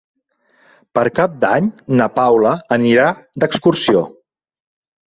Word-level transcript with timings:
Per 0.99 1.03
Cap 1.19 1.35
d'Any 1.45 1.67
na 2.01 2.09
Paula 2.17 2.55
anirà 2.79 3.13
d'excursió. 3.45 4.05